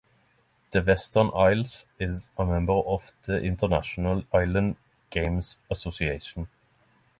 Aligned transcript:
The 0.71 0.81
Western 0.81 1.29
Isles 1.35 1.85
is 1.99 2.31
a 2.35 2.43
member 2.43 2.73
of 2.73 3.11
the 3.27 3.39
International 3.39 4.23
Island 4.33 4.77
Games 5.11 5.57
Association. 5.69 6.47